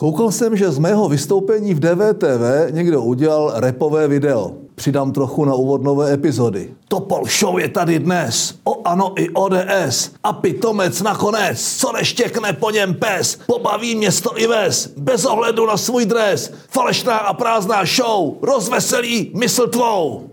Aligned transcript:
Koukal 0.00 0.30
jsem, 0.30 0.56
že 0.56 0.70
z 0.70 0.78
mého 0.78 1.08
vystoupení 1.08 1.74
v 1.74 1.80
DVTV 1.80 2.70
někdo 2.70 3.02
udělal 3.02 3.52
repové 3.56 4.08
video. 4.08 4.52
Přidám 4.74 5.12
trochu 5.12 5.44
na 5.44 5.54
úvod 5.54 5.82
nové 5.82 6.12
epizody. 6.12 6.74
Topol 6.88 7.24
Show 7.38 7.58
je 7.58 7.68
tady 7.68 7.98
dnes. 7.98 8.54
O 8.64 8.88
ano 8.88 9.12
i 9.16 9.30
ODS. 9.30 10.10
A 10.22 10.32
pitomec 10.32 11.02
nakonec. 11.02 11.76
Co 11.76 11.92
neštěkne 11.92 12.52
po 12.52 12.70
něm 12.70 12.94
pes. 12.94 13.38
Pobaví 13.46 13.94
město 13.94 14.38
i 14.40 14.46
ves. 14.46 14.86
Bez 14.96 15.24
ohledu 15.24 15.66
na 15.66 15.76
svůj 15.76 16.06
dres. 16.06 16.52
Falešná 16.68 17.16
a 17.16 17.34
prázdná 17.34 17.84
show. 17.84 18.34
Rozveselí 18.42 19.32
mysl 19.36 19.68
tvou. 19.68 20.30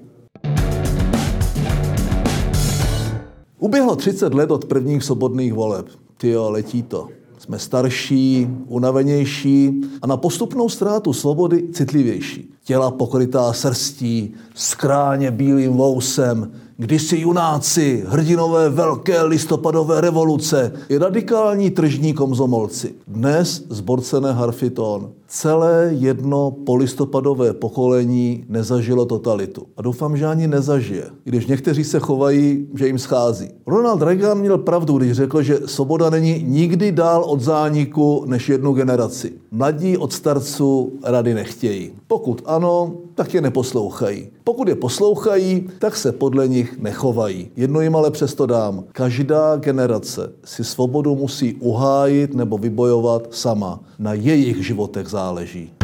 Uběhlo 3.59 3.95
30 3.95 4.33
let 4.33 4.51
od 4.51 4.65
prvních 4.65 5.03
svobodných 5.03 5.53
voleb. 5.53 5.85
Ty 6.17 6.29
jo, 6.29 6.51
letí 6.51 6.83
to. 6.83 7.16
Jsme 7.37 7.59
starší, 7.59 8.47
unavenější 8.67 9.81
a 10.01 10.07
na 10.07 10.17
postupnou 10.17 10.69
ztrátu 10.69 11.13
svobody 11.13 11.67
citlivější. 11.73 12.53
Těla 12.63 12.91
pokrytá 12.91 13.53
srstí, 13.53 14.33
skráně 14.55 15.31
bílým 15.31 15.73
vousem, 15.73 16.51
kdysi 16.79 17.17
junáci, 17.17 18.03
hrdinové 18.07 18.69
velké 18.69 19.23
listopadové 19.23 20.01
revoluce 20.01 20.71
i 20.89 20.97
radikální 20.97 21.69
tržní 21.69 22.13
komzomolci. 22.13 22.93
Dnes 23.07 23.63
zborcené 23.69 24.33
harfiton. 24.33 25.11
Celé 25.27 25.89
jedno 25.91 26.51
polistopadové 26.51 27.53
pokolení 27.53 28.45
nezažilo 28.49 29.05
totalitu. 29.05 29.63
A 29.77 29.81
doufám, 29.81 30.17
že 30.17 30.25
ani 30.25 30.47
nezažije, 30.47 31.03
když 31.23 31.47
někteří 31.47 31.83
se 31.83 31.99
chovají, 31.99 32.67
že 32.75 32.87
jim 32.87 32.99
schází. 32.99 33.49
Ronald 33.67 34.01
Reagan 34.01 34.39
měl 34.39 34.57
pravdu, 34.57 34.97
když 34.97 35.11
řekl, 35.11 35.41
že 35.41 35.59
svoboda 35.65 36.09
není 36.09 36.43
nikdy 36.47 36.91
dál 36.91 37.23
od 37.23 37.41
zániku 37.41 38.23
než 38.27 38.49
jednu 38.49 38.73
generaci. 38.73 39.33
Mladí 39.51 39.97
od 39.97 40.13
starců 40.13 40.93
rady 41.03 41.33
nechtějí. 41.33 41.91
Pokud 42.07 42.41
ano, 42.45 42.93
tak 43.15 43.33
je 43.33 43.41
neposlouchají. 43.41 44.29
Pokud 44.43 44.67
je 44.67 44.75
poslouchají, 44.75 45.69
tak 45.79 45.95
se 45.95 46.11
podle 46.11 46.47
nich 46.47 46.79
nechovají. 46.79 47.51
Jedno 47.55 47.81
jim 47.81 47.95
ale 47.95 48.11
přesto 48.11 48.45
dám. 48.45 48.83
Každá 48.91 49.55
generace 49.55 50.33
si 50.45 50.63
svobodu 50.63 51.15
musí 51.15 51.55
uhájit 51.55 52.33
nebo 52.33 52.57
vybojovat 52.57 53.27
sama. 53.31 53.79
Na 53.99 54.13
jejich 54.13 54.65
životech 54.65 55.07
záleží. 55.07 55.76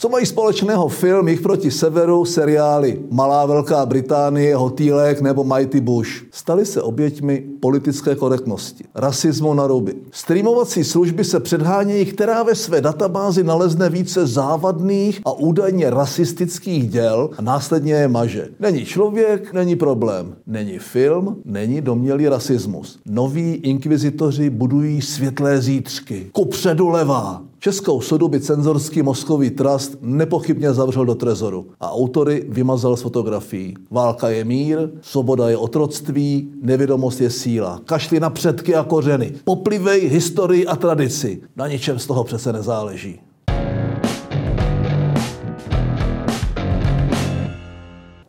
Co 0.00 0.08
mají 0.08 0.26
společného 0.26 0.88
film 0.88 1.28
Jich 1.28 1.40
proti 1.40 1.70
severu, 1.70 2.24
seriály 2.24 3.02
Malá 3.10 3.46
Velká 3.46 3.86
Británie, 3.86 4.56
Hotýlek 4.56 5.20
nebo 5.20 5.44
Mighty 5.44 5.80
Bush? 5.80 6.10
Stali 6.30 6.66
se 6.66 6.82
oběťmi 6.82 7.44
politické 7.60 8.14
korektnosti, 8.14 8.84
rasismu 8.94 9.54
na 9.54 9.66
ruby. 9.66 9.94
Streamovací 10.10 10.84
služby 10.84 11.24
se 11.24 11.40
předhánějí, 11.40 12.04
která 12.04 12.42
ve 12.42 12.54
své 12.54 12.80
databázi 12.80 13.44
nalezne 13.44 13.90
více 13.90 14.26
závadných 14.26 15.20
a 15.24 15.32
údajně 15.32 15.90
rasistických 15.90 16.88
děl 16.88 17.30
a 17.38 17.42
následně 17.42 17.92
je 17.92 18.08
maže. 18.08 18.48
Není 18.60 18.84
člověk, 18.84 19.52
není 19.52 19.76
problém. 19.76 20.36
Není 20.46 20.78
film, 20.78 21.36
není 21.44 21.80
domělý 21.80 22.28
rasismus. 22.28 22.98
Noví 23.06 23.54
inkvizitoři 23.54 24.50
budují 24.50 25.02
světlé 25.02 25.60
zítřky. 25.60 26.26
Kupředu 26.32 26.88
levá. 26.88 27.47
Českou 27.60 28.00
sodu 28.00 28.28
by 28.28 28.40
cenzorský 28.40 29.02
mozkový 29.02 29.50
trust 29.50 29.96
nepochybně 30.00 30.72
zavřel 30.72 31.04
do 31.04 31.14
trezoru 31.14 31.66
a 31.80 31.92
autory 31.92 32.46
vymazal 32.48 32.96
z 32.96 33.02
fotografií. 33.02 33.74
Válka 33.90 34.28
je 34.28 34.44
mír, 34.44 34.78
svoboda 35.00 35.48
je 35.48 35.56
otroctví, 35.56 36.52
nevědomost 36.62 37.20
je 37.20 37.30
síla. 37.30 37.80
Kašli 37.84 38.20
na 38.20 38.30
předky 38.30 38.74
a 38.74 38.84
kořeny. 38.84 39.32
Poplivej 39.44 40.08
historii 40.08 40.66
a 40.66 40.76
tradici. 40.76 41.40
Na 41.56 41.68
ničem 41.68 41.98
z 41.98 42.06
toho 42.06 42.24
přece 42.24 42.52
nezáleží. 42.52 43.20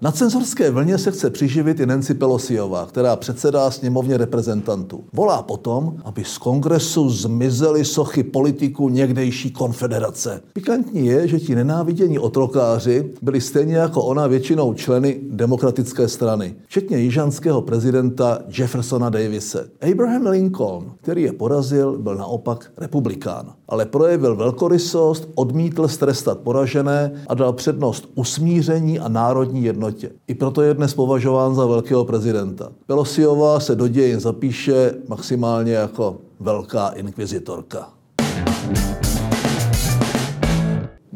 Na 0.01 0.11
cenzorské 0.11 0.71
vlně 0.71 0.97
se 0.97 1.11
chce 1.11 1.29
přiživit 1.29 1.79
i 1.79 1.85
Nancy 1.85 2.13
Pelosiová, 2.13 2.85
která 2.85 3.15
předsedá 3.15 3.71
sněmovně 3.71 4.17
reprezentantů. 4.17 5.03
Volá 5.13 5.43
potom, 5.43 5.97
aby 6.03 6.23
z 6.23 6.37
kongresu 6.37 7.09
zmizely 7.09 7.85
sochy 7.85 8.23
politiků 8.23 8.89
někdejší 8.89 9.51
konfederace. 9.51 10.41
Pikantní 10.53 11.05
je, 11.05 11.27
že 11.27 11.39
ti 11.39 11.55
nenávidění 11.55 12.19
otrokáři 12.19 13.13
byli 13.21 13.41
stejně 13.41 13.75
jako 13.75 14.03
ona 14.03 14.27
většinou 14.27 14.73
členy 14.73 15.19
demokratické 15.29 16.07
strany, 16.07 16.55
včetně 16.67 16.97
jižanského 16.97 17.61
prezidenta 17.61 18.39
Jeffersona 18.57 19.09
Davise. 19.09 19.69
Abraham 19.91 20.27
Lincoln, 20.27 20.91
který 21.01 21.21
je 21.21 21.33
porazil, 21.33 21.97
byl 21.97 22.15
naopak 22.15 22.71
republikán, 22.77 23.53
ale 23.69 23.85
projevil 23.85 24.35
velkorysost, 24.35 25.29
odmítl 25.35 25.87
strestat 25.87 26.39
poražené 26.39 27.11
a 27.27 27.33
dal 27.33 27.53
přednost 27.53 28.09
usmíření 28.15 28.99
a 28.99 29.07
národní 29.07 29.63
jednotě. 29.63 30.11
I 30.27 30.35
proto 30.35 30.61
je 30.61 30.73
dnes 30.73 30.93
považován 30.93 31.55
za 31.55 31.65
velkého 31.65 32.05
prezidenta. 32.05 32.71
Pelosiová 32.85 33.59
se 33.59 33.75
do 33.75 33.87
dějin 33.87 34.19
zapíše 34.19 34.93
maximálně 35.07 35.73
jako 35.73 36.17
velká 36.39 36.87
inkvizitorka. 36.87 37.89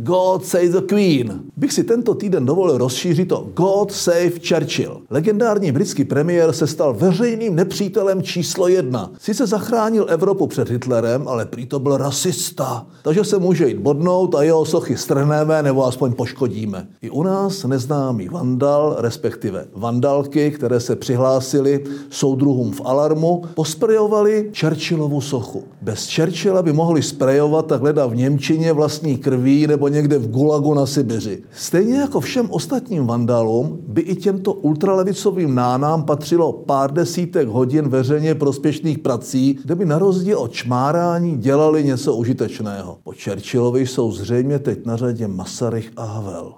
God 0.04 0.46
save 0.46 0.70
the 0.70 0.82
Queen. 0.82 1.42
Bych 1.58 1.74
si 1.74 1.84
tento 1.84 2.16
týden 2.16 2.46
dovolil 2.46 2.78
rozšířit 2.78 3.30
to 3.30 3.48
God 3.54 3.92
save 3.92 4.32
Churchill. 4.48 5.02
Legendární 5.10 5.72
britský 5.72 6.04
premiér 6.04 6.54
se 6.54 6.68
stal 6.68 6.94
veřejným 6.94 7.56
nepřítelem 7.56 8.24
číslo 8.24 8.68
jedna. 8.68 9.12
Sice 9.20 9.48
zachránil 9.48 10.06
Evropu 10.10 10.48
před 10.48 10.70
Hitlerem, 10.70 11.28
ale 11.28 11.46
prý 11.46 11.66
to 11.66 11.80
byl 11.80 11.98
rasista. 11.98 12.86
Takže 13.04 13.24
se 13.24 13.40
může 13.40 13.68
jít 13.68 13.78
bodnout 13.78 14.36
a 14.36 14.44
jeho 14.44 14.66
sochy 14.66 14.98
strhneme 14.98 15.64
nebo 15.64 15.86
aspoň 15.86 16.14
poškodíme. 16.14 16.88
I 17.02 17.10
u 17.10 17.24
nás 17.24 17.64
neznámý 17.64 18.28
vandal, 18.28 18.96
respektive 19.00 19.66
vandalky, 19.74 20.52
které 20.52 20.80
se 20.80 20.96
přihlásili 20.96 21.84
soudruhům 22.10 22.72
v 22.72 22.82
alarmu, 22.86 23.44
posprejovali 23.54 24.52
Churchillovu 24.60 25.22
sochu. 25.22 25.64
Bez 25.82 26.16
Churchilla 26.16 26.62
by 26.62 26.74
mohli 26.74 27.04
sprejovat 27.04 27.66
tak 27.66 27.82
leda 27.82 28.06
v 28.06 28.16
Němčině 28.16 28.74
vlastní 28.74 29.18
krví 29.18 29.68
nebo 29.68 29.93
někde 29.94 30.18
v 30.18 30.30
Gulagu 30.30 30.74
na 30.74 30.86
Sibiři. 30.86 31.44
Stejně 31.56 31.98
jako 31.98 32.20
všem 32.20 32.52
ostatním 32.52 33.08
vandalům 33.08 33.80
by 33.88 34.02
i 34.02 34.16
těmto 34.16 34.54
ultralevicovým 34.54 35.56
nánám 35.56 36.04
patřilo 36.04 36.54
pár 36.54 36.94
desítek 36.94 37.48
hodin 37.48 37.90
veřejně 37.90 38.36
prospěšných 38.36 39.00
prací, 39.00 39.60
kde 39.64 39.76
by 39.76 39.86
na 39.86 40.00
rozdíl 40.00 40.40
od 40.40 40.52
čmárání 40.52 41.38
dělali 41.38 41.84
něco 41.84 42.16
užitečného. 42.16 42.98
Po 43.04 43.12
Churchillovi 43.24 43.88
jsou 43.88 44.12
zřejmě 44.12 44.60
teď 44.60 44.86
na 44.86 44.96
řadě 44.98 45.28
Masaryk 45.28 45.92
a 45.98 46.06
Havel. 46.06 46.54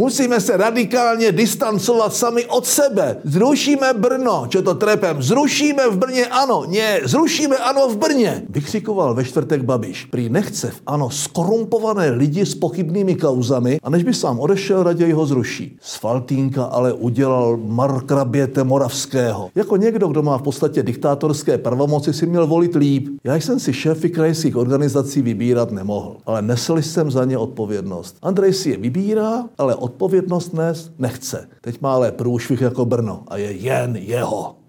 Musíme 0.00 0.40
se 0.40 0.56
radikálně 0.56 1.32
distancovat 1.32 2.14
sami 2.14 2.46
od 2.46 2.66
sebe. 2.66 3.16
Zrušíme 3.24 3.92
Brno, 3.94 4.48
čo 4.48 4.62
to 4.62 4.74
trepem. 4.74 5.22
Zrušíme 5.22 5.90
v 5.92 5.96
Brně 5.96 6.26
ano, 6.26 6.64
ne, 6.68 7.00
zrušíme 7.04 7.56
ano 7.56 7.88
v 7.88 7.96
Brně. 7.96 8.42
Vykřikoval 8.48 9.14
ve 9.14 9.24
čtvrtek 9.24 9.62
Babiš. 9.62 10.04
Prý 10.04 10.28
nechce 10.28 10.70
v 10.70 10.80
ano 10.86 11.10
skorumpované 11.10 12.10
lidi 12.10 12.46
s 12.46 12.54
pochybnými 12.54 13.14
kauzami 13.14 13.76
a 13.82 13.90
než 13.90 14.02
by 14.02 14.14
sám 14.14 14.40
odešel, 14.40 14.82
raději 14.82 15.12
ho 15.12 15.26
zruší. 15.26 15.76
Z 15.80 15.94
Faltínka 15.96 16.64
ale 16.64 16.92
udělal 16.92 17.60
markraběte 17.60 18.64
Moravského. 18.64 19.50
Jako 19.54 19.76
někdo, 19.76 20.08
kdo 20.08 20.22
má 20.22 20.38
v 20.38 20.42
podstatě 20.42 20.82
diktátorské 20.82 21.58
pravomoci, 21.58 22.12
si 22.12 22.26
měl 22.26 22.46
volit 22.46 22.74
líp. 22.74 23.08
Já 23.24 23.36
jsem 23.36 23.60
si 23.60 23.72
šéfy 23.72 24.10
krajských 24.10 24.56
organizací 24.56 25.22
vybírat 25.22 25.70
nemohl, 25.70 26.16
ale 26.26 26.42
nesl 26.42 26.76
jsem 26.76 27.10
za 27.10 27.24
ně 27.24 27.38
odpovědnost. 27.38 28.16
Andrej 28.22 28.52
si 28.52 28.70
je 28.70 28.76
vybírá, 28.76 29.44
ale 29.58 29.74
odpovědnost 29.90 30.54
nést 30.54 30.92
nechce. 30.98 31.48
Teď 31.60 31.80
má 31.80 31.94
ale 31.94 32.12
průšvih 32.12 32.60
jako 32.60 32.84
Brno 32.84 33.24
a 33.28 33.36
je 33.36 33.52
jen 33.52 33.96
jeho. 33.96 34.59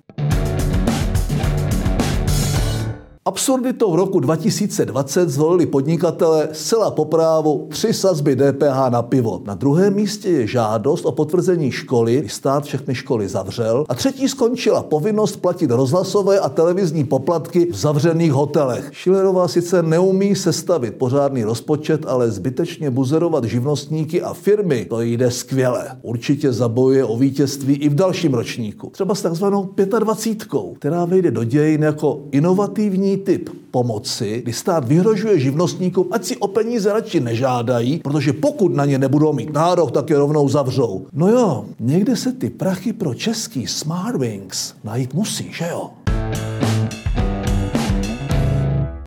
Absurditou 3.26 3.96
roku 3.96 4.20
2020 4.20 5.30
zvolili 5.30 5.66
podnikatele 5.66 6.50
zcela 6.52 6.92
po 6.92 7.06
právu 7.06 7.68
tři 7.70 7.94
sazby 7.94 8.36
DPH 8.36 8.90
na 8.90 9.02
pivo. 9.02 9.42
Na 9.46 9.56
druhém 9.56 9.94
místě 9.94 10.30
je 10.30 10.48
žádost 10.48 11.06
o 11.06 11.12
potvrzení 11.12 11.72
školy, 11.72 12.20
kdy 12.20 12.30
stát 12.30 12.64
všechny 12.64 12.96
školy 12.96 13.28
zavřel. 13.28 13.86
A 13.90 13.96
třetí 13.96 14.30
skončila 14.30 14.84
povinnost 14.84 15.36
platit 15.36 15.72
rozhlasové 15.72 16.40
a 16.40 16.50
televizní 16.50 17.04
poplatky 17.04 17.68
v 17.72 17.76
zavřených 17.76 18.32
hotelech. 18.32 18.90
Šilerová 18.92 19.48
sice 19.48 19.84
neumí 19.84 20.36
sestavit 20.36 20.96
pořádný 20.96 21.44
rozpočet, 21.44 22.06
ale 22.08 22.32
zbytečně 22.32 22.90
buzerovat 22.90 23.44
živnostníky 23.44 24.22
a 24.22 24.34
firmy 24.34 24.86
to 24.90 25.02
jde 25.02 25.32
skvěle. 25.32 25.98
Určitě 26.02 26.54
zabojuje 26.54 27.06
o 27.06 27.18
vítězství 27.18 27.74
i 27.74 27.90
v 27.90 27.96
dalším 27.96 28.34
ročníku. 28.34 28.90
Třeba 28.90 29.16
s 29.16 29.22
takzvanou 29.22 29.70
25, 30.00 30.76
která 30.76 31.06
vejde 31.06 31.32
do 31.32 31.44
dějin 31.44 31.84
jako 31.84 32.22
inovativní 32.32 33.11
typ 33.18 33.50
pomoci, 33.72 34.42
kdy 34.44 34.54
stát 34.54 34.88
vyhrožuje 34.88 35.40
živnostníkům, 35.40 36.08
ať 36.12 36.26
si 36.26 36.38
o 36.38 36.48
peníze 36.48 36.94
radši 36.94 37.20
nežádají, 37.20 38.00
protože 38.00 38.34
pokud 38.34 38.76
na 38.76 38.86
ně 38.86 38.98
nebudou 38.98 39.34
mít 39.34 39.54
nárok, 39.54 39.92
tak 39.92 40.10
je 40.10 40.18
rovnou 40.18 40.50
zavřou. 40.50 41.06
No 41.14 41.28
jo, 41.28 41.66
někde 41.80 42.16
se 42.16 42.32
ty 42.32 42.50
prachy 42.50 42.94
pro 42.94 43.14
český 43.14 43.68
Smartwings 43.68 44.74
najít 44.84 45.14
musí, 45.14 45.50
že 45.54 45.68
jo? 45.72 45.90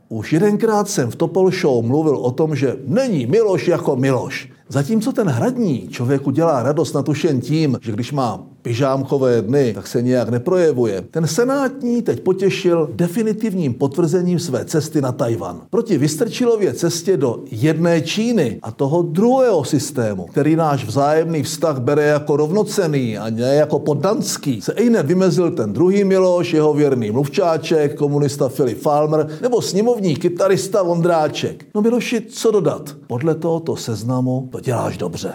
Už 0.09 0.33
jedenkrát 0.33 0.89
jsem 0.89 1.11
v 1.11 1.15
Topol 1.15 1.51
Show 1.51 1.85
mluvil 1.85 2.17
o 2.17 2.31
tom, 2.31 2.55
že 2.55 2.75
není 2.87 3.25
Miloš 3.25 3.67
jako 3.67 3.95
Miloš. 3.95 4.49
Zatímco 4.69 5.11
ten 5.11 5.27
hradní 5.27 5.87
člověku 5.87 6.31
dělá 6.31 6.63
radost 6.63 6.93
natušen 6.93 7.41
tím, 7.41 7.77
že 7.81 7.91
když 7.91 8.11
má 8.11 8.43
pyžámkové 8.65 9.41
dny, 9.41 9.73
tak 9.73 9.87
se 9.87 10.01
nějak 10.01 10.29
neprojevuje. 10.29 11.03
Ten 11.11 11.27
senátní 11.27 12.01
teď 12.01 12.19
potěšil 12.19 12.89
definitivním 12.93 13.73
potvrzením 13.73 14.39
své 14.39 14.65
cesty 14.65 15.01
na 15.01 15.11
Tajvan. 15.11 15.61
Proti 15.69 15.97
Vystrčilově 15.97 16.73
cestě 16.73 17.17
do 17.17 17.39
jedné 17.51 18.01
Číny 18.01 18.59
a 18.61 18.71
toho 18.71 19.01
druhého 19.01 19.63
systému, 19.63 20.25
který 20.25 20.55
náš 20.55 20.85
vzájemný 20.85 21.43
vztah 21.43 21.79
bere 21.79 22.03
jako 22.03 22.37
rovnocený 22.37 23.17
a 23.17 23.29
ne 23.29 23.55
jako 23.55 23.79
poddanský, 23.79 24.61
se 24.61 24.73
ejne 24.73 25.03
vymezil 25.03 25.51
ten 25.51 25.73
druhý 25.73 26.03
Miloš, 26.03 26.53
jeho 26.53 26.73
věrný 26.73 27.11
mluvčáček, 27.11 27.95
komunista 27.95 28.49
Filip 28.49 28.81
Falmer 28.81 29.27
nebo 29.41 29.61
sněmovní 29.61 30.15
kytarista 30.15 30.83
Vondráček. 30.83 31.65
No 31.75 31.81
Miloši, 31.81 32.21
co 32.21 32.51
dodat? 32.51 32.95
Podle 33.07 33.35
tohoto 33.35 33.75
seznamu 33.75 34.49
to 34.51 34.59
děláš 34.59 34.97
dobře. 34.97 35.33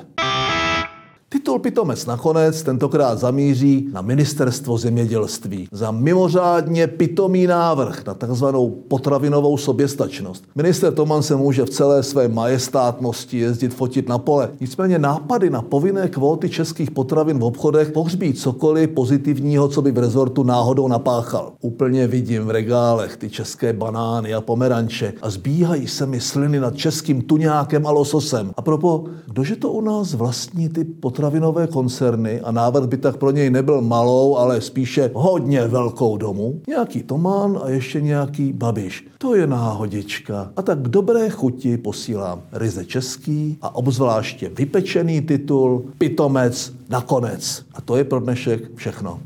Titul 1.32 1.58
Pitomec 1.58 2.06
nakonec 2.06 2.62
tentokrát 2.62 3.18
zamíří 3.18 3.88
na 3.92 4.02
ministerstvo 4.02 4.78
zemědělství 4.78 5.68
za 5.72 5.90
mimořádně 5.90 6.86
pitomý 6.86 7.46
návrh 7.46 8.06
na 8.06 8.14
takzvanou 8.14 8.70
potravinovou 8.70 9.56
soběstačnost. 9.56 10.44
Minister 10.54 10.94
Toman 10.94 11.22
se 11.22 11.36
může 11.36 11.64
v 11.64 11.70
celé 11.70 12.02
své 12.02 12.28
majestátnosti 12.28 13.38
jezdit 13.38 13.74
fotit 13.74 14.08
na 14.08 14.18
pole. 14.18 14.50
Nicméně 14.60 14.98
nápady 14.98 15.50
na 15.50 15.62
povinné 15.62 16.08
kvóty 16.08 16.48
českých 16.48 16.90
potravin 16.90 17.38
v 17.38 17.44
obchodech 17.44 17.90
pohřbí 17.90 18.32
cokoliv 18.32 18.90
pozitivního, 18.90 19.68
co 19.68 19.82
by 19.82 19.92
v 19.92 19.98
rezortu 19.98 20.42
náhodou 20.42 20.88
napáchal. 20.88 21.52
Úplně 21.60 22.06
vidím 22.06 22.44
v 22.44 22.50
regálech 22.50 23.16
ty 23.16 23.30
české 23.30 23.72
banány 23.72 24.34
a 24.34 24.40
pomeranče 24.40 25.12
a 25.22 25.30
zbíhají 25.30 25.88
se 25.88 26.06
mi 26.06 26.20
sliny 26.20 26.60
nad 26.60 26.76
českým 26.76 27.22
tuňákem 27.22 27.86
a 27.86 27.90
lososem. 27.90 28.52
A 28.56 28.62
propo, 28.62 29.04
kdože 29.26 29.56
to 29.56 29.72
u 29.72 29.80
nás 29.80 30.14
vlastní 30.14 30.68
ty 30.68 30.84
potraviny 30.84 31.19
potravinové 31.20 31.66
koncerny 31.66 32.40
a 32.40 32.52
návrh 32.52 32.88
by 32.88 32.96
tak 32.96 33.16
pro 33.16 33.30
něj 33.30 33.50
nebyl 33.50 33.80
malou, 33.80 34.36
ale 34.36 34.60
spíše 34.60 35.10
hodně 35.14 35.66
velkou 35.68 36.16
domu. 36.16 36.60
Nějaký 36.68 37.02
Tomán 37.02 37.60
a 37.62 37.68
ještě 37.68 38.00
nějaký 38.00 38.52
Babiš. 38.52 39.06
To 39.18 39.34
je 39.34 39.46
náhodička. 39.46 40.52
A 40.56 40.62
tak 40.62 40.78
k 40.78 40.88
dobré 40.88 41.30
chuti 41.30 41.78
posílám 41.78 42.42
ryze 42.52 42.84
český 42.84 43.58
a 43.62 43.74
obzvláště 43.74 44.48
vypečený 44.48 45.20
titul 45.20 45.84
Pitomec 45.98 46.72
nakonec. 46.88 47.62
A 47.74 47.80
to 47.80 47.96
je 47.96 48.04
pro 48.04 48.20
dnešek 48.20 48.74
všechno. 48.74 49.20